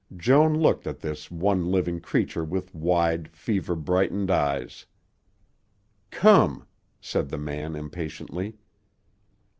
Joan 0.17 0.55
looked 0.57 0.87
at 0.87 1.01
this 1.01 1.29
one 1.29 1.69
living 1.71 1.99
creature 1.99 2.43
with 2.43 2.73
wide, 2.73 3.27
fever 3.33 3.75
brightened 3.75 4.31
eyes. 4.31 4.87
"Come," 6.09 6.65
said 6.99 7.29
the 7.29 7.37
man 7.37 7.75
impatiently. 7.75 8.57